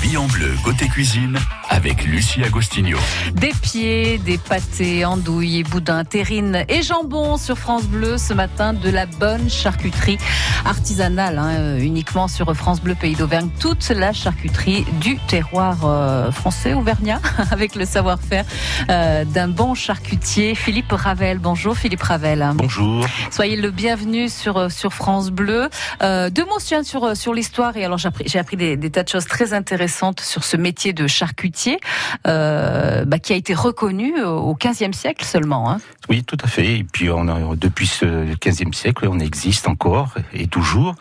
[0.00, 1.38] vie en bleu côté cuisine
[1.68, 2.98] avec Lucie Agostinho.
[3.34, 8.88] Des pieds, des pâtés, andouilles, boudins, terrines et jambon sur France Bleu ce matin de
[8.88, 10.18] la bonne charcuterie
[10.64, 13.50] artisanale, hein, uniquement sur France Bleu Pays d'Auvergne.
[13.60, 17.20] Toute la charcuterie du terroir euh, français auvergnat
[17.50, 18.44] avec le savoir-faire
[18.88, 21.38] euh, d'un bon charcutier, Philippe Ravel.
[21.38, 22.48] Bonjour Philippe Ravel.
[22.54, 23.06] Bonjour.
[23.30, 25.68] Soyez le bienvenu sur, euh, sur France Bleu.
[26.00, 29.26] deux mots sur, sur l'histoire et alors j'ai appris, appris des, des tas de choses
[29.26, 29.89] très intéressantes
[30.20, 31.78] sur ce métier de charcutier
[32.26, 35.70] euh, bah, qui a été reconnu au XVe siècle seulement.
[35.70, 35.80] Hein.
[36.08, 36.78] Oui, tout à fait.
[36.78, 40.94] Et puis on a, depuis ce XVe siècle, on existe encore et toujours.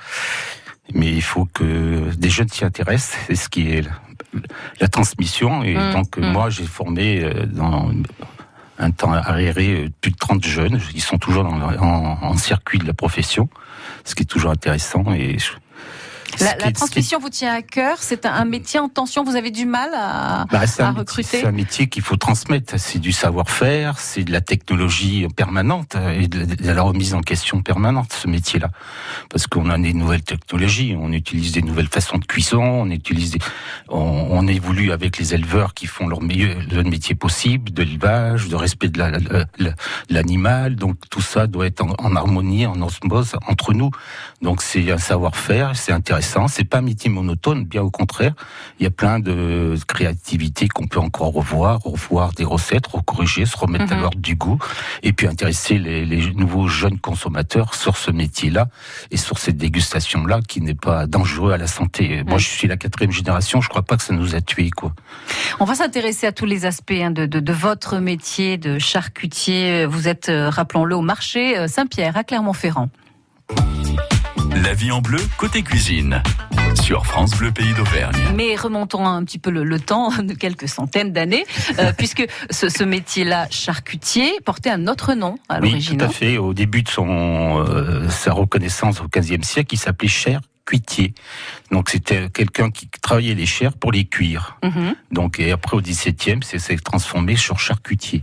[0.93, 3.17] Mais il faut que des jeunes s'y intéressent.
[3.27, 3.87] C'est ce qui est
[4.81, 5.63] la, transmission.
[5.63, 6.31] Et mmh, donc mmh.
[6.31, 7.91] moi, j'ai formé euh, dans
[8.79, 10.79] un temps arriéré euh, plus de 30 jeunes.
[10.95, 13.49] Ils sont toujours en, circuit de la profession,
[14.05, 15.03] ce qui est toujours intéressant.
[15.13, 15.37] Et
[16.39, 17.97] la, la transmission vous tient à cœur.
[17.99, 19.23] C'est un, métier en tension.
[19.23, 21.39] Vous avez du mal à, bah, à recruter.
[21.41, 22.73] C'est un métier qu'il faut transmettre.
[22.77, 28.13] C'est du savoir-faire, c'est de la technologie permanente et de, la remise en question permanente.
[28.13, 28.69] Ce métier-là,
[29.29, 33.31] parce qu'on a des nouvelles technologies, on utilise des nouvelles façons de cuisson, on utilise,
[33.31, 33.39] des,
[33.89, 38.55] on, évolue avec les éleveurs qui font leur meilleur le métier possible, de l'élevage, de
[38.55, 38.99] respect de
[40.09, 40.75] l'animal.
[40.75, 43.91] Donc tout ça doit être en, en harmonie, en osmose entre nous.
[44.41, 48.33] Donc c'est un savoir-faire, c'est intéressant c'est pas un métier monotone, bien au contraire.
[48.79, 53.57] Il y a plein de créativité qu'on peut encore revoir, revoir des recettes, recorriger, se
[53.57, 54.01] remettre à mhm.
[54.01, 54.59] l'ordre du goût,
[55.03, 58.67] et puis intéresser les, nouveaux jeunes consommateurs sur ce métier-là
[59.11, 62.23] et sur cette dégustation-là qui n'est pas dangereux à la santé.
[62.25, 64.93] Moi, je suis la quatrième génération, je crois pas que ça nous a tués, quoi.
[65.59, 69.85] On va s'intéresser à tous les aspects hein, de, de, votre métier de charcutier.
[69.85, 72.89] Vous êtes, euh, rappelons-le, au marché euh, Saint-Pierre à Clermont-Ferrand.
[74.55, 76.21] La vie en bleu, côté cuisine.
[76.81, 78.15] Sur France Bleu Pays d'Auvergne.
[78.35, 81.45] Mais remontons un petit peu le, temps de quelques centaines d'années,
[81.77, 85.93] euh, puisque ce, métier-là, charcutier, portait un autre nom à l'origine.
[85.93, 86.37] Oui, tout à fait.
[86.37, 91.15] Au début de son, euh, sa reconnaissance au XVe siècle, il s'appelait cher cuitier.
[91.71, 94.59] Donc c'était quelqu'un qui travaillait les chairs pour les cuire.
[94.63, 94.95] Mhm.
[95.11, 98.21] Donc et après au XVIIe, c'est transformé sur charcutier.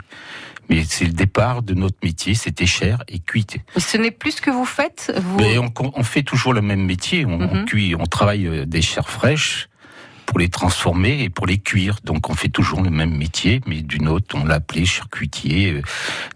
[0.69, 3.47] Mais c'est le départ de notre métier, c'était cher et cuit.
[3.77, 5.38] Ce n'est plus ce que vous faites vous...
[5.38, 7.25] Mais on, fait toujours le même métier.
[7.25, 7.65] On, on, mhm.
[7.66, 9.69] cuit, on travaille euh, des chairs fraîches
[10.27, 11.99] pour les transformer et pour les cuire.
[12.04, 15.72] Donc on fait toujours le même métier, mais d'une autre, on l'appelait charcutier.
[15.72, 15.82] Euh,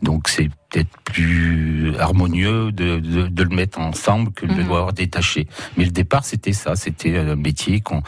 [0.01, 4.69] donc c'est peut-être plus harmonieux de, de, de, le mettre ensemble que de le mhm.
[4.69, 5.49] voir détaché.
[5.77, 6.77] Mais le départ, c'était ça.
[6.77, 8.03] C'était un métier qu'on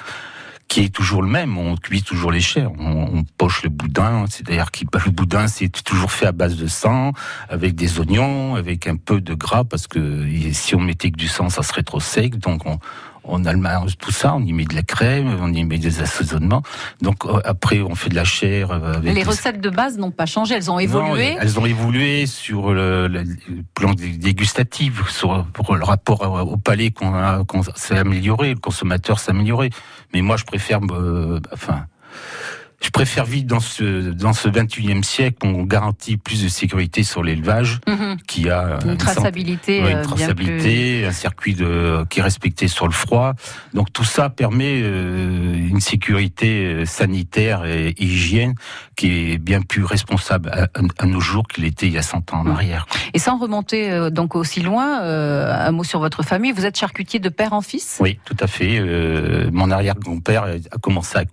[0.73, 1.59] qui est toujours le même.
[1.59, 2.73] On cuit toujours les chairs.
[2.79, 4.25] On, poche le boudin.
[4.31, 7.13] C'est-à-dire que le boudin, c'est toujours fait à base de sang,
[7.51, 11.29] avec des oignons, avec un peu de gras, parce que si on mettait que du
[11.29, 12.39] sang, ça serait trop sec.
[12.39, 12.79] Donc on,
[13.25, 13.53] on a
[13.99, 16.63] tout ça, on y met de la crème, on y met des assaisonnements.
[17.01, 18.71] Donc euh, après, on fait de la chair.
[18.71, 21.37] Euh, avec les recettes de base n'ont pas changé, elles ont évolué.
[21.41, 23.25] elles ont évolué sur le,
[23.75, 29.19] plan dégustatif, sur pour le rapport au palais qu'on a, qu'on s'est amélioré, le consommateur
[29.19, 29.71] s'est amélioré.
[30.13, 31.87] Mais moi, je préfère, euh, enfin
[32.83, 37.03] je préfère vivre dans ce dans ce 21e siècle où on garantit plus de sécurité
[37.03, 38.17] sur l'élevage, mhm.
[38.27, 42.93] qui a une traçabilité, une euh, traçabilité, un circuit de qui est respecté sur le
[42.93, 43.35] froid.
[43.73, 48.55] Donc tout ça permet euh, une sécurité euh, sanitaire et hygiène
[48.97, 52.41] qui est bien plus responsable à, nos jours qu'il était il y a 100 ans
[52.41, 52.51] en mhm.
[52.53, 52.87] arrière.
[53.15, 56.53] Et sans remonter donc aussi loin, un mot sur votre famille.
[56.53, 57.99] Vous êtes charcutier de père en fils?
[58.01, 58.81] Oui, tout à fait.
[59.53, 61.25] mon arrière-grand-père a commencé à.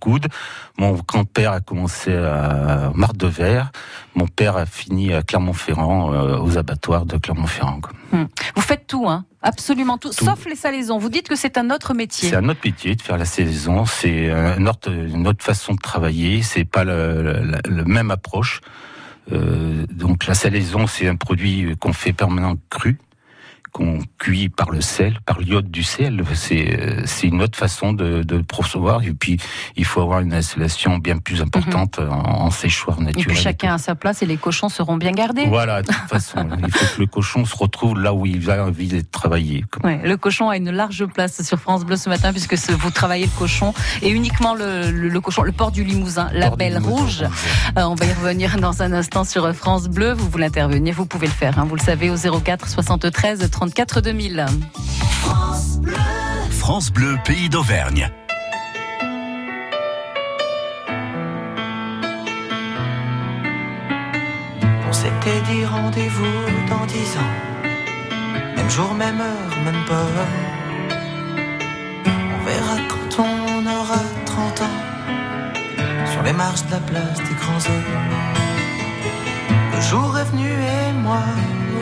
[0.78, 3.72] Mon grand-père a commencé à Marthe de Verre.
[4.14, 7.80] Mon père a fini à Clermont-Ferrand, euh, aux abattoirs de Clermont-Ferrand.
[8.12, 8.24] Hmm.
[8.56, 10.98] Vous faites tout, hein Absolument tout, sauf les salaisons.
[10.98, 12.28] Vous dites que c'est un autre métier.
[12.28, 13.86] C'est un autre métier de faire la salaison.
[13.86, 16.42] C'est une autre, une autre façon de travailler.
[16.42, 18.60] C'est pas la même approche.
[19.32, 22.98] Euh, donc la salaison, c'est un produit qu'on fait permanent cru
[23.72, 26.22] qu'on cuit par le sel, par l'iode du sel.
[26.34, 28.42] C'est c'est une autre façon de, de.
[29.02, 29.38] Et puis
[29.76, 32.12] il faut avoir une installation bien plus importante mhm.
[32.12, 33.20] en, séchoir naturel.
[33.20, 35.46] Et puis chacun à sa place et les cochons seront bien gardés.
[35.46, 38.64] Voilà, de toute façon, il faut que le cochon se retrouve là où il a
[38.64, 39.64] envie d'être travaillé.
[39.82, 43.26] Ouais, le cochon a une large place sur France Bleu ce matin puisque vous travaillez
[43.26, 43.72] le cochon
[44.02, 47.22] et uniquement le, le, cochon, le port du Limousin, la Belle Rouge.
[47.78, 50.12] Euh, on va y revenir dans un instant sur France Bleu.
[50.12, 51.58] Vous voulez intervenir, vous pouvez le faire.
[51.58, 51.66] Hein.
[51.68, 54.46] Vous le savez au 04 73 34 2000.
[55.20, 55.94] France Bleu,
[56.48, 58.10] France Bleu Pays d'Auvergne.
[64.88, 66.24] On s'était dit rendez-vous
[66.70, 67.34] dans dix ans.
[68.56, 70.06] Même jour, même heure, même pas.
[72.08, 76.24] On verra quand on aura 30 ans.
[76.24, 77.98] les marches de la place des grands hommes.
[79.74, 81.24] Le jour est venu et moi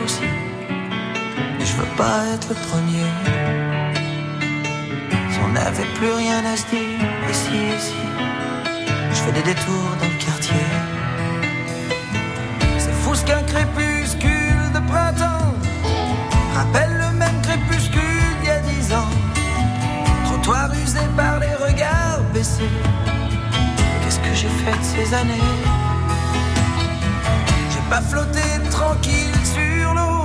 [0.03, 0.48] aussi.
[1.59, 3.05] Mais je veux pas être le premier.
[5.29, 8.01] Si on n'avait plus rien à se dire, ici, ici,
[9.11, 10.65] je fais des détours dans le quartier.
[12.77, 15.53] C'est fou ce qu'un crépuscule de printemps
[16.55, 19.11] rappelle le même crépuscule d'il y a dix ans.
[20.25, 22.75] Trottoir usé par les regards baissés.
[24.01, 25.49] Qu'est-ce que j'ai fait de ces années?
[27.71, 30.18] J'ai pas flotté tranquille sur l'eau.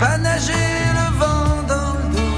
[0.00, 0.54] Pas nagé
[0.98, 2.36] le vent dans le dos.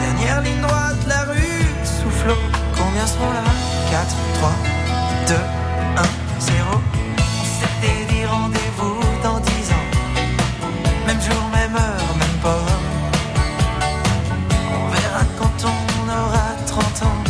[0.00, 2.36] Dernière ligne droite, la rue souffle.
[2.78, 3.42] Combien seront là?
[3.90, 4.50] 4, 3,
[5.26, 6.02] 2, 1,
[6.38, 6.80] 0.
[7.18, 9.88] On s'était dit rendez-vous dans 10 ans.
[11.08, 12.80] Même jour, même heure, même port.
[14.70, 17.22] On verra quand on aura 30 ans.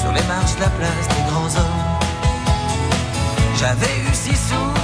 [0.00, 1.82] Sur les marches de la place des grands hommes.
[3.60, 4.81] J'avais eu si souvent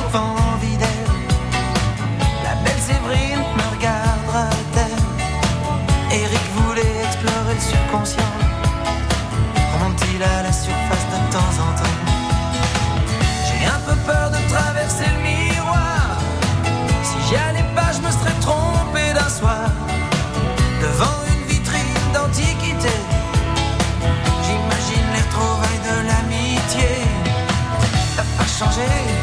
[28.79, 29.18] pas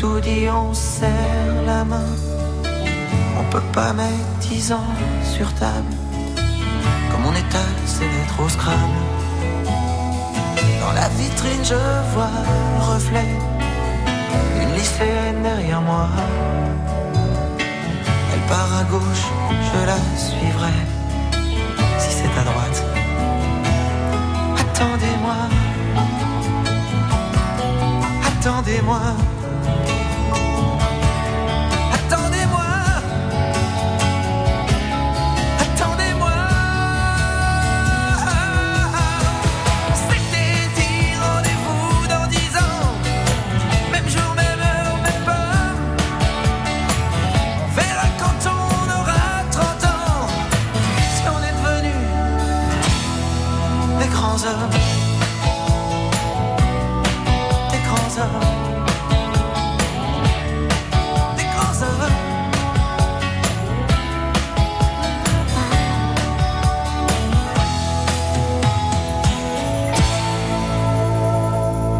[0.00, 2.10] tout dit, on serre la main.
[3.38, 4.92] On peut pas mettre dix ans
[5.22, 5.94] sur table.
[7.10, 9.00] Comme on étale, c'est d'être au scrabble.
[10.80, 11.80] Dans la vitrine, je
[12.14, 12.36] vois
[12.76, 13.30] le reflet
[14.56, 16.08] d'une lycéenne derrière moi.
[18.32, 19.26] Elle part à gauche,
[19.68, 20.76] je la suivrai.
[21.98, 22.78] Si c'est à droite,
[24.60, 25.36] attendez-moi.
[28.30, 29.00] Attendez-moi.
[29.04, 29.39] Attendez-moi.
[54.70, 54.78] Des.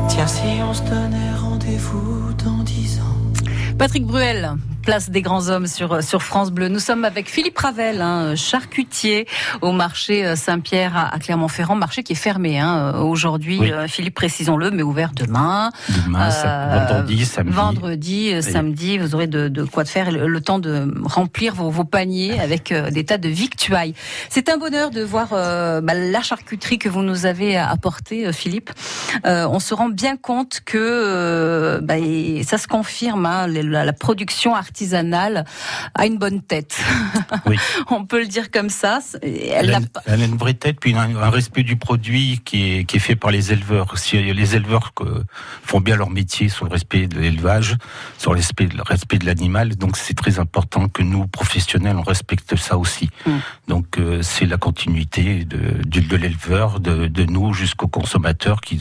[0.09, 3.75] Tiens, si on se donnait rendez-vous dans dix ans.
[3.79, 6.69] Patrick Bruel, place des grands hommes sur, sur France Bleu.
[6.69, 9.27] Nous sommes avec Philippe Ravel, hein, charcutier
[9.61, 13.59] au marché euh, Saint-Pierre à Clermont-Ferrand, marché qui est fermé hein, aujourd'hui.
[13.61, 13.71] Oui.
[13.71, 15.71] Euh, Philippe, précisons-le, mais ouvert demain.
[16.05, 17.55] Demain, Euh, vendredi, samedi.
[17.55, 21.55] Vendredi, euh, samedi, vous aurez de, de quoi de faire le, le temps de remplir
[21.55, 23.95] vos, vos paniers avec euh, des tas de victuailles.
[24.31, 28.33] C'est un bonheur de voir euh, bah, la charcuterie que vous nous avez apportée, euh,
[28.33, 28.71] Philippe.
[29.27, 31.95] Euh, on se rend bien compte que euh, bah,
[32.45, 35.45] ça se confirme, hein, la, la production artisanale artisanale
[35.95, 36.79] a une bonne tête.
[37.47, 37.57] Oui.
[37.91, 38.99] On peut le dire comme ça.
[39.23, 42.85] Elle a, pas- elle a une vraie tête, puis un, respect du produit qui est,
[42.85, 43.99] qui est fait par les éleveurs.
[43.99, 45.25] Si les éleveurs que-
[45.63, 47.77] font bien leur métier sur le respect de l'élevage,
[48.19, 52.03] sur le respect, le respect de l'animal, donc c'est très important que nous, professionnels, on
[52.03, 53.09] respecte ça aussi.
[53.27, 53.31] Mm.
[53.69, 58.81] Donc euh, c'est la continuité de, de, de l'éleveur, de, de nous jusqu'au consommateur qui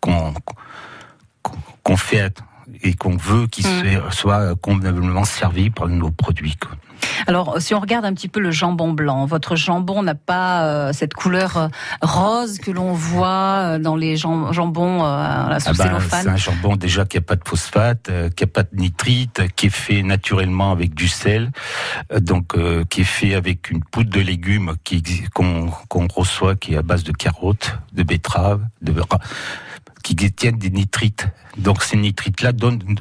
[0.00, 2.32] qu'on fait
[2.82, 4.10] et qu'on veut qu'il Mm.
[4.10, 6.56] soit- convenablement servi par nos produits.
[6.56, 6.72] quoi.
[7.28, 10.92] Alors, si on regarde un petit peu le jambon blanc, votre jambon n'a pas euh,
[10.92, 11.68] cette couleur euh,
[12.02, 13.28] rose que l'on voit
[13.74, 17.18] euh, dans les jam- jambons euh, la sous Ah ben, c'est un jambon déjà qui
[17.18, 20.94] a pas de phosphate, euh, qui a pas de nitrite, qui est fait naturellement avec
[20.94, 21.50] du sel,
[22.20, 22.56] donc
[22.88, 24.74] qui est fait avec une poudre de légumes
[25.34, 28.92] qu'on reçoit, qui est à base de carottes, de betteraves, de
[30.02, 31.26] qui détiennent des nitrites.
[31.56, 32.52] Donc ces nitrites-là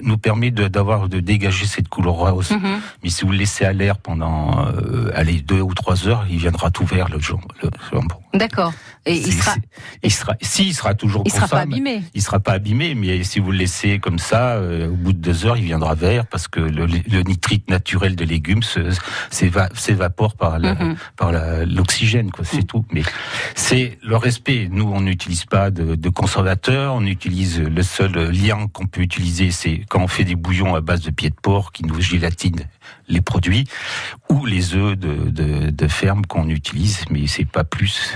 [0.01, 2.51] nous permet de- d'avoir de, dégager cette couleur rose.
[2.51, 2.79] Mhm.
[3.03, 6.37] Mais si vous le laissez à l'air pendant euh, allez deux ou trois heures, il
[6.39, 7.07] viendra tout vert.
[7.11, 8.15] Le jambon.
[8.33, 8.73] D'accord.
[9.07, 9.55] Et il sera,
[10.03, 12.03] il sera, si il sera toujours il sera pas abîmé.
[12.13, 15.19] il sera pas abîmé, mais si vous le laissez comme ça, euh, au bout de
[15.19, 18.61] deux heures, il viendra vert parce que le, le nitrite naturel des légumes
[19.73, 20.75] s'évapore par la-
[21.15, 22.45] par la- l'oxygène, quoi.
[22.45, 22.85] C'est tout.
[22.91, 23.03] Mais
[23.55, 24.67] c'est le respect.
[24.71, 26.93] Nous, on n'utilise pas de, de conservateur.
[26.95, 30.81] On utilise le seul lien qu'on peut utiliser, c'est quand on fait des bouillons à
[30.81, 32.65] base de pieds de porc qui nous gélatinent
[33.09, 33.65] les produits
[34.29, 38.13] ou les œufs de, de, de ferme qu'on utilise, mais c'est pas plus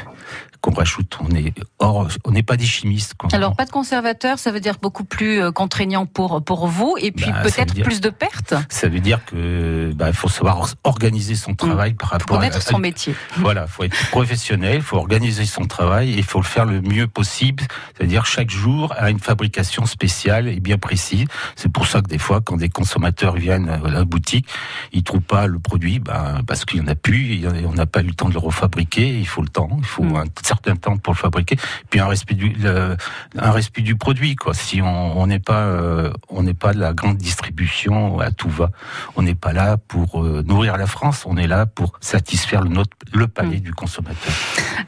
[0.61, 1.17] qu'on rajoute.
[1.21, 3.15] On est hors, on n'est pas des chimistes.
[3.33, 7.11] Alors, pas de conservateur, ça veut dire beaucoup plus euh, contraignant pour, pour vous, et
[7.11, 11.35] puis Bah, peut-être dire- plus de pertes Ça veut dire que bah, faut savoir organiser
[11.35, 13.15] son travail par pour rapport à, connaître son métier.
[13.37, 16.81] Voilà, faut être professionnel, il faut organiser son travail et il faut le faire le
[16.81, 17.63] mieux possible.
[17.97, 21.25] C'est-à-dire chaque jour a une fabrication spéciale et bien précise.
[21.55, 24.47] C'est pour ça que des fois, quand des consommateurs viennent à la boutique,
[24.93, 27.85] ils trouvent pas le produit, ben, parce qu'il y en a plus, a- on n'a
[27.87, 29.17] pas eu le temps de le refabriquer.
[29.19, 30.15] Il faut le temps, il faut Mm.
[30.15, 31.55] un certain temps pour le fabriquer.
[31.89, 32.97] Puis un respect du, le-
[33.37, 34.53] un respect du produit, quoi.
[34.53, 38.69] Si on n'est pas, euh, on n'est pas de la grande distribution à tout va.
[39.15, 42.69] On n'est pas là pour euh, nourrir la France, on est là pour satisfaire le,
[42.69, 43.67] notre, le palais Mm.
[43.69, 44.33] du consommateur.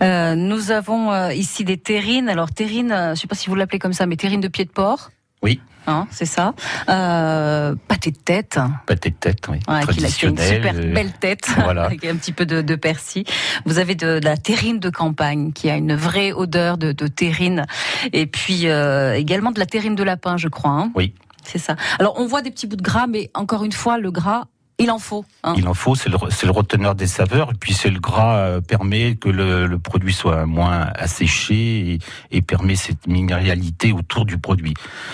[0.01, 2.29] Euh, nous avons ici des terrines.
[2.29, 4.65] Alors, terrines, je ne sais pas si vous l'appelez comme ça, mais terrines de pied
[4.65, 5.12] de porc.
[5.43, 5.62] Oui.
[5.85, 6.53] Hein, c'est ça.
[6.88, 8.57] Euh, pâté de tête.
[8.85, 9.59] Pâté de tête, oui.
[9.67, 10.55] Ouais, qu'il a, qui a une traditionnel.
[10.55, 11.83] super euh, belle tête, voilà.
[11.88, 13.25] avec un petit peu de, de persil.
[13.65, 17.07] Vous avez de, de la terrine de campagne, qui a une vraie odeur de, de
[17.07, 17.65] terrine.
[18.13, 20.71] Et puis euh, également de la terrine de lapin, je crois.
[20.71, 20.91] hein.
[20.95, 21.13] Oui.
[21.43, 21.75] C'est ça.
[22.00, 24.45] Alors on voit des petits bouts de gras, mais encore une fois, le gras,
[24.83, 25.25] il en faut.
[25.43, 25.53] hein.
[25.57, 28.61] Il en faut, c'est le, le reteneur des saveurs, et puis c'est le gras euh,
[28.61, 31.99] permet que le, le produit soit moins asséché et,
[32.31, 34.73] et permet cette minéralité autour du produit.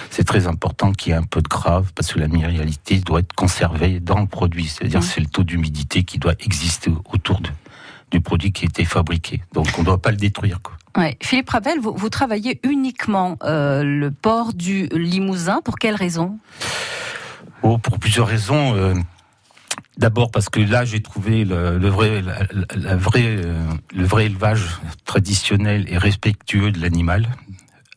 [0.09, 3.19] C'est très important qu'il y ait un peu de gras parce que la minéralité doit
[3.19, 5.05] être conservée dans le produit, c'est-à-dire Mhm.
[5.05, 7.49] c'est le taux d'humidité qui doit exister autour de,
[8.11, 9.41] du produit qui a été fabriqué.
[9.53, 10.59] Donc on ne doit pas le détruire.
[10.63, 10.73] Quoi.
[10.97, 11.15] Ouais.
[11.21, 15.61] Philippe Ravel, vous, vous travaillez uniquement euh, le port du Limousin.
[15.63, 16.39] Pour quelle raison?
[17.61, 18.75] Oh, pour plusieurs raisons.
[18.75, 18.93] euh,
[20.00, 22.24] D'abord parce que là j'ai trouvé le, vrai,
[22.74, 27.27] la vraie, euh, le vrai élevage traditionnel et respectueux de l'animal,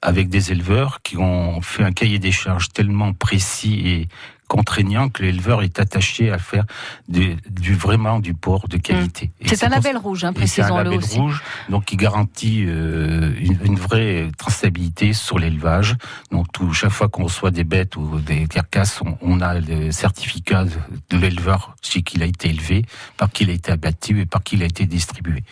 [0.02, 4.09] avec des éleveurs qui ont fait un cahier des charges tellement précis et
[4.52, 6.66] contraignant que l'éleveur est attaché à faire
[7.09, 9.30] du, du vraiment du porc de qualité.
[9.40, 9.47] Mmh.
[9.49, 11.18] C'est un label rouge, hein, et c'est un précisons-le label aussi.
[11.18, 15.97] rouge, donc qui garantit euh, une, une vraie traçabilité sur l'élevage.
[16.30, 19.90] Donc tout, chaque fois qu'on reçoit des bêtes ou des carcasses, on, on a le
[19.90, 20.78] certificat de,
[21.09, 22.85] de l'éleveur chez qui il a été élevé,
[23.16, 25.44] par qui il a été abattu et par qui il a été distribué.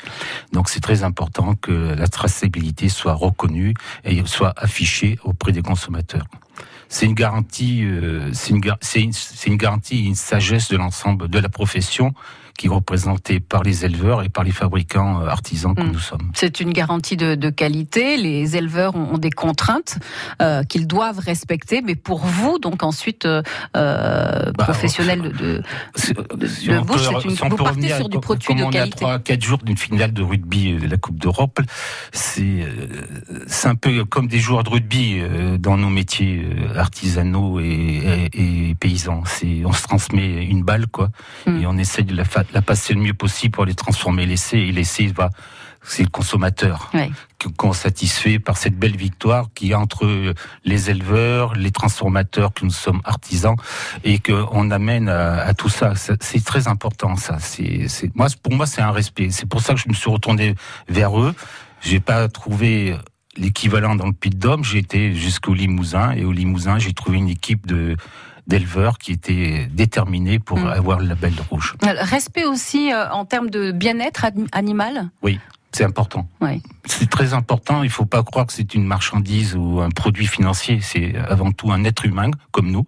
[0.52, 3.72] Donc c'est très important que la traçabilité soit reconnue
[4.04, 6.26] et soit affichée auprès des consommateurs.
[6.92, 9.12] C'est une garantie, euh, c'est une, gar- une,
[9.46, 12.12] une garantie, une sagesse de l'ensemble de la profession
[12.60, 15.92] qui est représentée par les éleveurs et par les fabricants euh, artisans que Mm.
[15.92, 16.30] nous sommes.
[16.34, 18.18] C'est une garantie de, de qualité.
[18.18, 19.98] Les éleveurs ont, ont des contraintes
[20.42, 23.40] euh, qu'ils doivent respecter, mais pour vous, donc ensuite euh,
[23.78, 25.62] euh, Bah, professionnels de, de-
[25.94, 28.62] Si- de- on bouche, peut- c'est une- si on vous partez sur du produit de
[28.62, 29.04] on est qualité.
[29.06, 31.60] à 3 4 jours d'une finale de rugby de la Coupe d'Europe,
[32.12, 32.66] c'est
[33.64, 35.22] un peu comme des joueurs de rugby
[35.58, 36.44] dans nos métiers
[36.76, 39.22] artisanaux et, et- et paysans.
[39.64, 41.08] On se transmet une balle quoi
[41.46, 41.60] Mm.
[41.62, 44.58] et on essaie de la, fa- la passer le mieux possible pour les transformer l'essai
[44.58, 45.30] et l'essai va
[45.82, 47.10] c'est le consommateur Ouais.
[47.56, 53.00] qu'on satisfait par cette belle victoire qui entre les éleveurs, les transformateurs, que nous sommes
[53.04, 53.56] artisans,
[54.04, 55.94] et qu'on amène à, à tout ça.
[55.96, 57.38] C'est très important, ça.
[57.38, 59.30] C'est, moi, pour moi, c'est un respect.
[59.30, 60.54] C'est pour ça que je me suis retourné
[60.86, 61.34] vers eux.
[61.80, 62.94] J'ai pas trouvé
[63.38, 64.62] l'équivalent dans le Puy de Dôme.
[64.64, 67.96] J'ai été jusqu'au Limousin, et au Limousin, j'ai trouvé une équipe de
[68.46, 70.66] d'éleveurs qui étaient déterminés pour Mm.
[70.68, 71.74] avoir le label rouge.
[71.82, 75.10] Respect aussi euh, en termes de bien-être ani- animal?
[75.22, 75.38] Oui,
[75.72, 76.28] c'est important.
[76.84, 77.82] C'est très important.
[77.82, 80.80] Il faut pas croire que c'est une marchandise ou un produit financier.
[80.82, 82.86] C'est avant tout un être humain comme nous,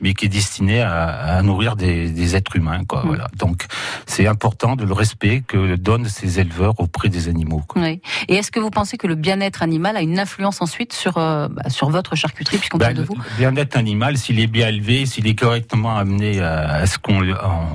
[0.00, 2.84] mais qui est destiné à, à nourrir des, des êtres humains.
[2.84, 3.28] Quoi, voilà.
[3.38, 3.66] Donc,
[4.06, 7.62] c'est important de le respect que donnent ces éleveurs auprès des animaux.
[7.68, 7.82] quoi.
[7.82, 8.00] Oui.
[8.28, 11.48] Et est-ce que vous pensez que le bien-être animal a une influence ensuite sur, euh,
[11.48, 13.16] bah, sur votre charcuterie, puisqu'on Ben, parle de le vous?
[13.38, 17.22] bien-être animal, s'il est bien élevé, s'il est correctement amené à, à ce qu'on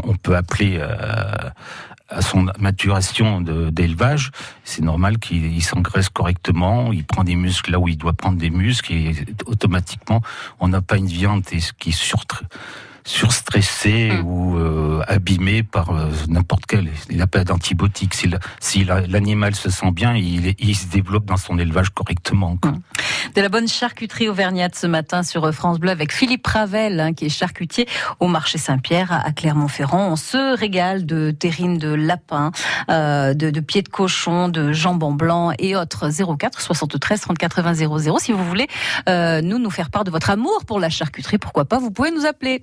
[0.03, 1.33] on peut appeler euh,
[2.09, 4.31] à son maturation d'élevage,
[4.63, 8.37] c'est normal qu'il il s'engraisse correctement, il prend des muscles là où il doit prendre
[8.37, 10.21] des muscles et automatiquement,
[10.59, 11.91] on n'a pas une viande qui est
[13.07, 14.25] surstressée Mm.
[14.25, 16.89] ou euh, abîmée par euh, n'importe quel.
[17.09, 18.13] Il n'a pas d'antibiotiques.
[18.13, 22.57] Si, la- si la- l'animal se sent bien, il, se développe dans son élevage correctement.
[22.57, 22.73] quoi.
[23.35, 27.25] De la bonne charcuterie auvergnate ce matin sur France Bleu avec Philippe Ravel, hein, qui
[27.25, 27.87] est charcutier
[28.19, 30.09] au marché Saint-Pierre à Clermont-Ferrand.
[30.11, 32.51] On se régale de terrines de lapin,
[32.89, 36.09] euh, de, de pieds de cochon, de jambon blanc et autres.
[36.37, 38.19] 04 73 30 80 00.
[38.19, 38.67] Si vous voulez
[39.09, 42.11] euh, nous nous faire part de votre amour pour la charcuterie, pourquoi pas, vous pouvez
[42.11, 42.59] nous appeler.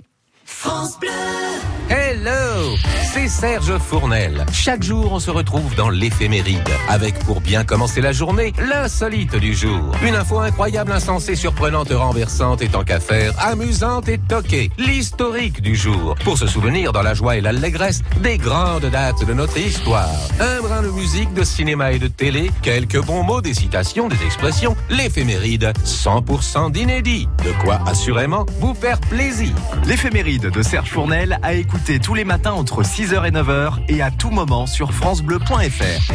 [1.89, 2.77] Hello
[3.13, 4.45] C'est Serge Fournel.
[4.53, 9.55] Chaque jour, on se retrouve dans l'éphéméride, avec pour bien commencer la journée, l'insolite du
[9.55, 9.93] jour.
[10.03, 14.71] Une info incroyable, insensée, surprenante, renversante et tant qu'à faire, amusante et toquée.
[14.79, 19.33] L'historique du jour, pour se souvenir dans la joie et l'allégresse des grandes dates de
[19.33, 20.09] notre histoire.
[20.41, 24.23] Un brin de musique, de cinéma et de télé, quelques bons mots, des citations, des
[24.25, 27.29] expressions, l'éphéméride, 100% d'inédit.
[27.45, 29.53] De quoi, assurément, vous faire plaisir.
[29.87, 34.11] L'éphéméride de Serge Fournel à écouter tous les matins entre 6h et 9h et à
[34.11, 36.13] tout moment sur francebleu.fr.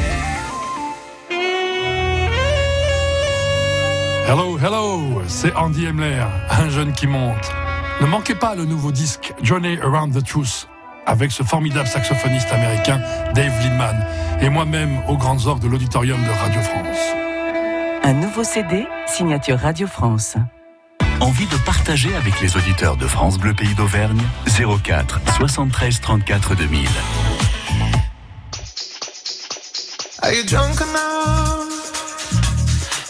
[4.27, 7.51] Hello, hello, c'est Andy Emler, un jeune qui monte.
[8.01, 10.67] Ne manquez pas le nouveau disque Journey Around the Truth
[11.05, 13.01] avec ce formidable saxophoniste américain
[13.33, 14.05] Dave Lindman
[14.41, 16.99] et moi-même aux grandes orgues de l'auditorium de Radio France.
[18.03, 20.35] Un nouveau CD, signature Radio France.
[21.21, 24.21] Envie de partager avec les auditeurs de France Bleu Pays d'Auvergne?
[24.47, 26.87] 04 73 34 2000.
[30.21, 30.79] Are you drunk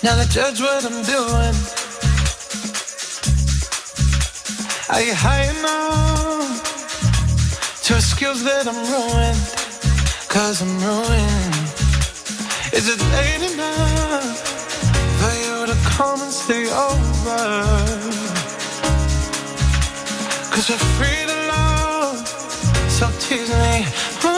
[0.03, 1.55] now judge what I'm doing?
[4.89, 6.63] Are you high enough?
[7.83, 8.01] To
[8.43, 9.37] that I'm ruined?
[10.29, 11.55] Cause I'm ruined.
[12.73, 12.99] Is it
[13.53, 13.78] enough?
[15.99, 17.39] Come and stay over?
[20.49, 22.25] Cause we're free to love,
[22.87, 23.85] so tease me.
[24.23, 24.29] Ooh.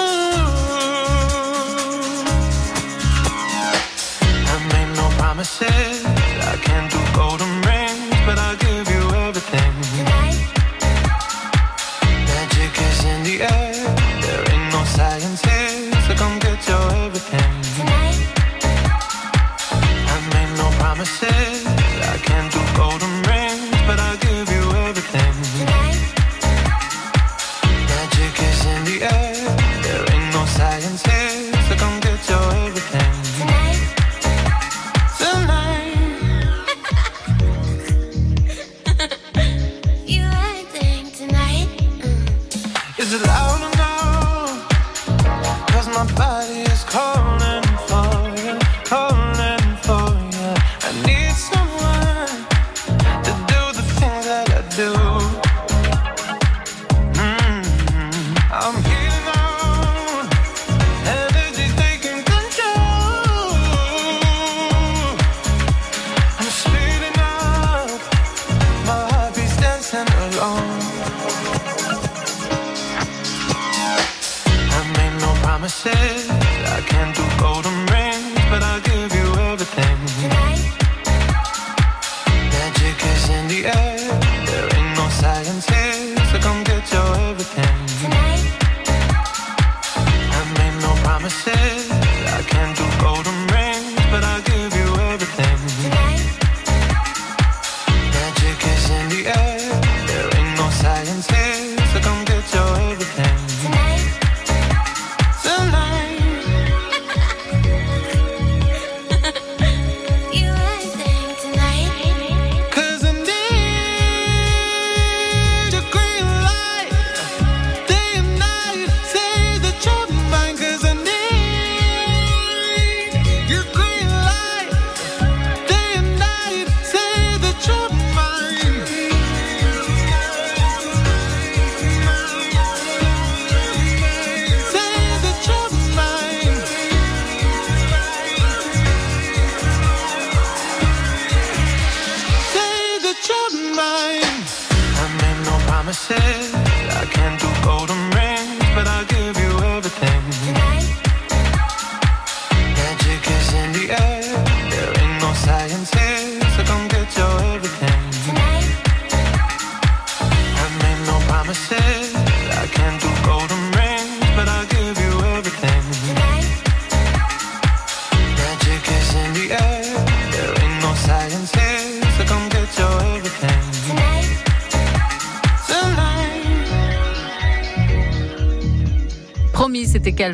[4.54, 6.01] I made no promises.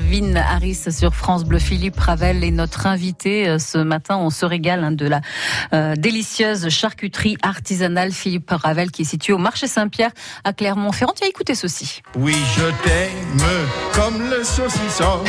[0.09, 1.59] Calvin Harris sur France Bleu.
[1.59, 4.15] Philippe Ravel est notre invité euh, ce matin.
[4.15, 5.19] On se régale hein, de la
[5.73, 10.11] euh, délicieuse charcuterie artisanale Philippe Ravel qui est située au marché Saint-Pierre
[10.45, 11.11] à Clermont-Ferrand.
[11.13, 12.01] Tu as écouté ceci.
[12.15, 13.47] Oui, je t'aime
[13.91, 15.23] comme le saucisson.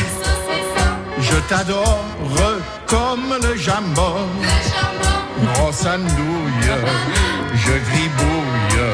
[1.21, 2.05] Je t'adore
[2.87, 4.29] comme le jambon.
[5.55, 6.71] Grosse andouille,
[7.55, 8.87] je gribouille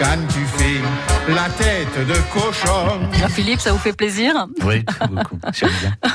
[0.00, 3.00] quand tu fais la tête de cochon.
[3.24, 5.36] Ah, Philippe, ça vous fait plaisir Oui, beaucoup.
[5.36, 5.68] Bien.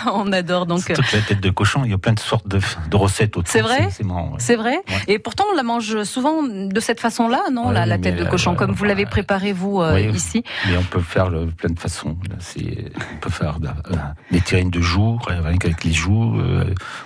[0.14, 0.90] On adore donc.
[0.90, 3.36] euh, Toute la tête de cochon, il y a plein de sortes de, de recettes
[3.36, 3.52] autour.
[3.52, 4.30] C'est vrai C'est marrant.
[4.30, 4.38] ouais.
[4.40, 4.96] C'est vrai Ouais.
[5.08, 8.54] Et pourtant, on la mange souvent de cette façon-là, non Ouais, la, tête de cochon,
[8.54, 10.10] euh, comme vous l'avez préparé, vous, euh, Oui.
[10.16, 10.44] ici.
[10.70, 12.16] Mais on peut le faire de plein de façons.
[12.18, 13.96] On peut faire de- euh,
[14.32, 16.40] des terrines de joues, avec, avec les joues.
[16.40, 16.64] euh,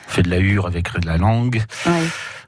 [0.08, 1.64] on fait de la hure avec de la langue.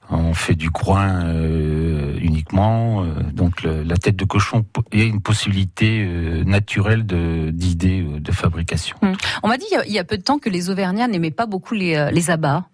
[0.09, 3.03] On fait du groin euh, uniquement.
[3.03, 8.19] euh, donc le- la tête de cochon est une possibilité euh, naturelle de- d'idée euh,
[8.19, 8.95] de fabrication.
[9.43, 11.07] On m'a dit il y a- il y a peu de temps que les Auvergnats
[11.07, 12.65] n'aimaient pas beaucoup les, euh, les abats.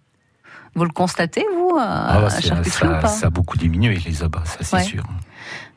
[0.75, 3.95] Vous le constatez, vous, à, Ah, bah, à ou ça, pas ça a beaucoup diminué
[4.05, 4.83] les abats, ça c'est Ouais.
[4.83, 5.03] sûr.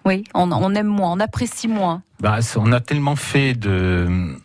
[0.05, 2.03] Oui, on, on aime moins, on apprécie moins.
[2.21, 4.37] Bah, on a tellement fait de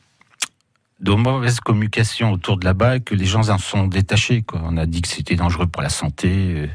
[1.01, 4.43] de mauvaise communication autour de là-bas que les gens en sont détachés.
[4.43, 4.61] Quoi.
[4.63, 6.69] On a dit que c'était dangereux pour la santé.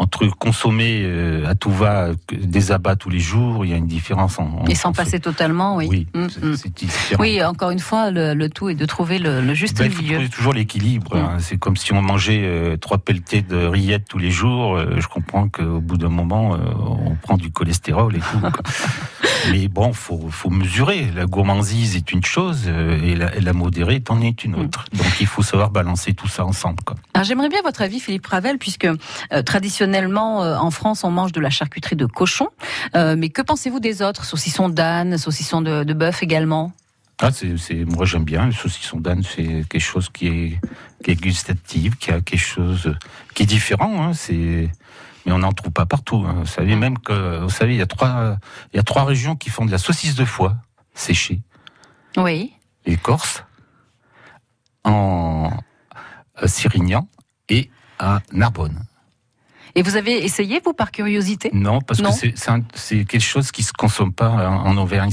[0.00, 3.86] Entre consommer euh, à tout va des abats tous les jours, il y a une
[3.86, 4.38] différence.
[4.38, 5.86] En, en- Et s'en en- passer totalement, oui.
[5.90, 6.56] Oui, Mm, mm.
[6.56, 7.18] c'est.
[7.20, 9.92] Oui, encore une fois, le, le tout est de trouver le, le juste Ben, il
[9.92, 10.28] faut milieu.
[10.28, 11.14] toujours l'équilibre.
[11.16, 11.18] Mm.
[11.20, 11.36] hein.
[11.38, 14.76] C'est comme si on mangeait euh, trois pelletés de rillettes tous les jours.
[14.76, 18.40] Euh, je comprends qu'au bout d'un moment, on prend du cholestérol et tout.
[19.50, 21.06] Mais bon, faut, faut mesurer.
[21.14, 24.84] La gourmandise est une chose et la, et la modérée en est une autre.
[24.92, 26.82] Donc il faut savoir balancer tout ça ensemble.
[26.84, 26.96] Quoi.
[27.14, 29.42] Alors, J'aimerais bien votre avis, Philippe Ravel, puisque euh,
[29.90, 32.48] traditionnellement euh, en France on mange de la charcuterie de cochon.
[32.94, 34.24] Euh, mais que pensez-vous des autres?
[34.24, 36.72] Saucissons d'âne, saucissons de, de bœuf également?
[37.22, 38.46] Ah, c'est, moi j'aime bien.
[38.46, 40.60] Le saucisson d'âne, c'est quelque chose qui est,
[41.04, 42.96] qui est gustatif, qui a quelque chose
[43.34, 44.02] qui est différent.
[44.02, 44.70] Hein, c'est,
[45.26, 46.24] mais on n'en trouve pas partout.
[46.26, 46.36] hein.
[46.38, 48.38] Vous savez même que, vous savez, il y a trois,
[48.72, 50.56] il y a trois régions qui font de la saucisse de foie
[50.94, 51.40] séchée.
[52.16, 52.54] Oui.
[52.86, 53.44] Les Corses,
[54.84, 55.50] en
[56.46, 57.06] Sirignan
[57.50, 58.82] et à Narbonne.
[59.74, 61.50] Et vous avez essayé, vous, par curiosité?
[61.52, 62.10] Non, parce Non.
[62.10, 62.16] que
[62.74, 65.12] c'est, quelque chose qui se consomme pas en, en Auvergne.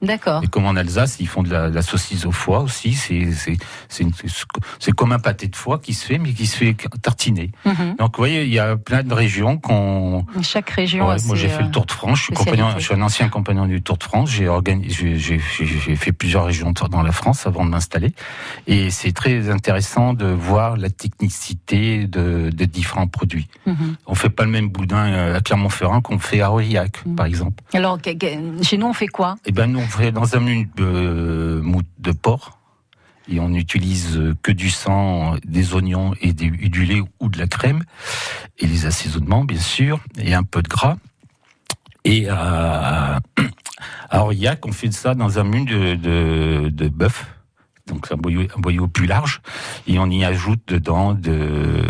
[0.00, 0.42] D'accord.
[0.44, 2.94] Et comme en Alsace, ils font de la, de la saucisse au foie aussi.
[2.94, 7.50] C'est, comme un pâté de foie qui se fait, mais qui se fait tartiner.
[7.64, 7.96] Mhm.
[7.98, 10.24] Donc, vous voyez, il y a plein de régions qu'on.
[10.42, 12.18] Chaque région Ouais, moi, j'ai fait euh, le Tour de France.
[12.18, 12.62] Je suis, spécialités.
[12.62, 14.30] compagnon, je suis un ancien compagnon du Tour de France.
[14.30, 18.12] J'ai j'ai fait plusieurs régions dans la France avant de m'installer.
[18.66, 23.48] Et c'est très intéressant de voir la technicité de, de différents produits.
[23.66, 23.96] Mhm.
[24.06, 27.14] On fait pas le même boudin euh, à Clermont-Ferrand qu'on fait à Aurillac, Mhm.
[27.16, 27.62] par exemple.
[27.74, 27.98] Alors,
[28.62, 29.36] chez nous, on fait quoi?
[29.46, 32.58] Eh ben, nous, on fait dans un menu de mousse de porc.
[33.30, 37.84] Et on n'utilise que du sang, des oignons et du lait ou de la crème.
[38.58, 40.00] Et les assaisonnements, bien sûr.
[40.16, 40.96] Et un peu de gras.
[42.04, 43.20] Et à,
[44.08, 47.26] à Aurillac, on fait ça dans un menu de, de, bœuf.
[47.86, 49.42] Donc un boyau, un boyau plus large.
[49.86, 51.84] Et on y ajoute dedans de,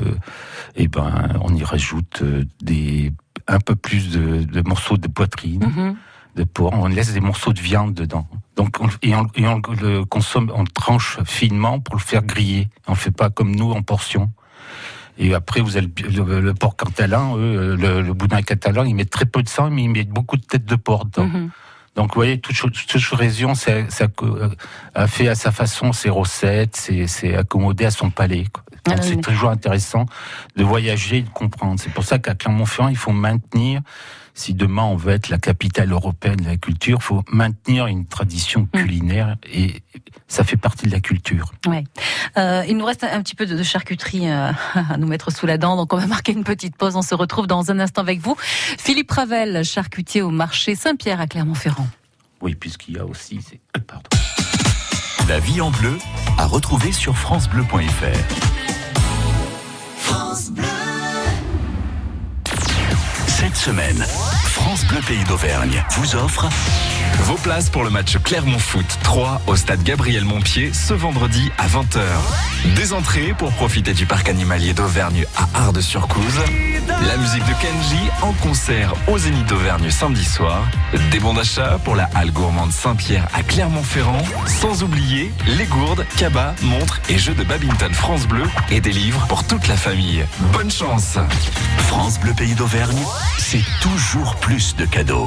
[0.74, 3.12] eh ben, on y rajoute euh, des,
[3.46, 5.96] un peu plus de, morceaux de poitrine Mhm.
[6.38, 8.26] De porc, on laisse des morceaux de viande dedans.
[8.56, 12.22] Donc, on, et on, et on le consomme, on le tranche finement pour le faire
[12.22, 12.68] griller.
[12.86, 14.30] On fait pas comme nous en portions.
[15.18, 18.94] Et après, vous avez le, le- le porc catalan, eux, le, le boudin catalan, ils
[18.94, 21.26] mettent très peu de sang, mais ils mettent beaucoup de têtes de porc dedans.
[21.26, 21.50] Mhm.
[21.96, 22.56] Donc, vous voyez, toute,
[23.12, 24.48] région ça, ça, euh,
[24.94, 26.76] a fait à sa façon ses recettes,
[27.08, 28.44] c'est accommodé à son palais.
[28.52, 28.62] quoi.
[28.86, 30.06] Ah Donc, c'est toujours intéressant
[30.56, 31.80] de voyager et de comprendre.
[31.80, 33.80] C'est pour ça qu'à Clermont-Ferrand, il faut maintenir,
[34.38, 38.06] si demain on veut être la capitale européenne de la culture, il faut maintenir une
[38.06, 38.78] tradition Mm.
[38.78, 39.82] culinaire et
[40.28, 41.52] ça fait partie de la culture.
[41.66, 41.84] Ouais.
[42.36, 45.46] Euh, il nous reste un petit peu de, de charcuterie euh, à nous mettre sous
[45.46, 46.94] la dent, donc on va marquer une petite pause.
[46.96, 48.36] On se retrouve dans un instant avec vous.
[48.40, 51.88] Philippe Ravel, charcutier au marché Saint-Pierre à Clermont-Ferrand.
[52.40, 53.40] Oui, puisqu'il y a aussi...
[53.42, 54.08] c'est- Pardon.
[55.28, 55.98] La vie en bleu
[56.38, 58.67] à retrouver sur francebleu.fr.
[63.58, 64.06] semaine,
[64.44, 66.48] France Bleu Pays d'Auvergne vous offre
[67.20, 71.66] Vos places pour le match Clermont Foot 3 au stade Gabriel Montpied ce vendredi à
[71.66, 72.00] 20h.
[72.74, 76.40] Des entrées pour profiter du parc animalier d'Auvergne à Ardes-sur-Couze.
[77.06, 80.66] La musique de Kenji en concert au Zénith d'Auvergne samedi soir.
[81.10, 84.24] Des bons d'achat pour la halle gourmande Saint-Pierre à Clermont-Ferrand.
[84.46, 89.26] Sans oublier les gourdes, cabas, montres et jeux de badminton France Bleu et des livres
[89.28, 90.24] pour toute la famille.
[90.52, 91.18] Bonne chance
[91.86, 93.02] France Bleu Pays d'Auvergne,
[93.38, 95.26] c'est toujours plus de cadeaux.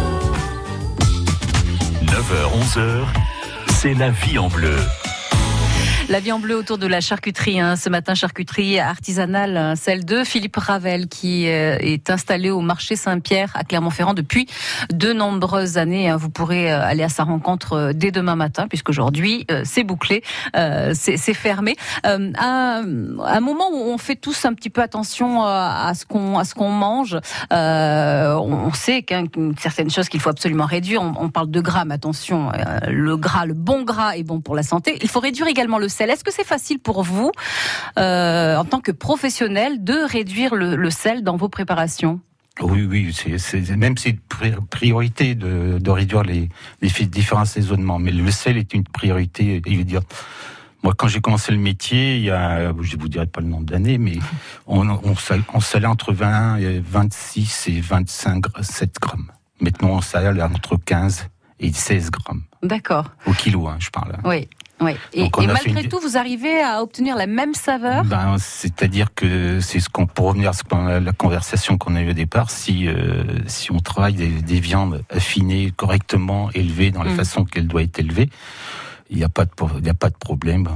[2.21, 3.05] 9h, 11h,
[3.79, 4.75] c'est la vie en bleu.
[6.11, 7.61] La vie en bleu autour de la charcuterie.
[7.61, 7.77] Hein.
[7.77, 12.97] Ce matin, charcuterie artisanale, hein, celle de Philippe Ravel, qui euh, est installé au marché
[12.97, 14.45] Saint-Pierre à Clermont-Ferrand depuis
[14.91, 16.09] de nombreuses années.
[16.09, 16.17] Hein.
[16.17, 20.21] Vous pourrez euh, aller à sa rencontre euh, dès demain matin, puisqu'aujourd'hui, c'est bouclé,
[20.93, 21.77] c'est fermé.
[22.03, 26.67] À, un moment où on fait tous un petit peu attention à ce qu'on à
[26.67, 27.17] mange,
[27.51, 31.01] on sait qu'une certaine chose qu'il faut absolument réduire.
[31.01, 32.51] On, on, parle de grammes, attention.
[32.85, 34.99] Le gras, le bon gras est bon pour la santé.
[35.01, 36.00] Il faut réduire également le sel.
[36.09, 37.31] Est-ce que c'est facile pour vous,
[37.97, 42.19] euh, en tant que professionnel, de réduire le, le sel dans vos préparations?
[42.59, 46.49] Oui, oui, c'est même c'est une priorité de, de réduire les,
[46.81, 47.97] les différents assaisonnements.
[47.97, 50.01] Mais le sel est une priorité dire
[50.83, 53.65] Moi, quand j'ai commencé le métier, il y a, je vous dirai pas le nombre
[53.65, 54.19] d'années, mais
[54.67, 55.15] on, on,
[55.53, 59.31] on, salait entre 20, 26 et 25, 7 grammes.
[59.61, 61.27] Maintenant, on salait entre 15
[61.61, 62.43] et 16 grammes.
[62.63, 63.11] D'accord.
[63.25, 64.17] Au kilo, hein, je parle.
[64.25, 64.47] Oui.
[64.81, 64.93] Oui.
[65.13, 69.79] Et, et malgré tout, vous arrivez à obtenir la même saveur ben, C'est-à-dire que c'est
[69.79, 73.71] ce qu'on, pour revenir à la conversation qu'on a eue au départ, si, euh, si
[73.71, 77.17] on travaille des, des, viandes affinées, correctement élevées dans la mm.
[77.17, 78.29] façon qu'elles doivent être élevées,
[79.09, 80.67] il n'y a, pas de, il a pas de problème.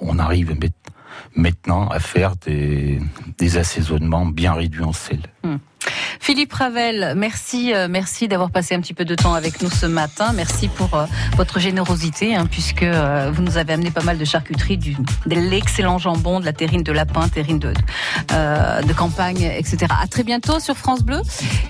[0.00, 0.56] On arrive
[1.34, 3.00] maintenant à faire des,
[3.38, 5.20] des assaisonnements bien réduits en sel.
[5.44, 5.56] Mm.
[6.20, 9.86] Philippe Ravel, merci, euh, merci d'avoir passé un petit peu de temps avec nous ce
[9.86, 10.32] matin.
[10.34, 14.24] Merci pour euh, votre générosité, hein, puisque euh, vous nous avez amené pas mal de
[14.24, 17.72] charcuterie, du, de l'excellent jambon, de la terrine de lapin, terrine de,
[18.28, 19.86] de campagne, etc.
[20.00, 21.20] À très bientôt sur France Bleu.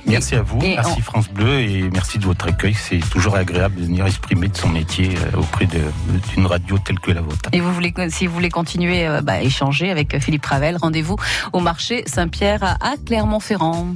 [0.04, 2.74] Merci à vous, merci France Bleu et merci de votre accueil.
[2.74, 7.20] C'est toujours agréable de venir exprimer de son métier auprès d'une radio telle que la
[7.20, 7.48] vôtre.
[7.52, 11.16] Et vous voulez, si vous voulez continuer bah, à échanger avec Philippe Ravel, rendez-vous
[11.52, 13.94] au marché Saint-Pierre à Clermont-Ferrand.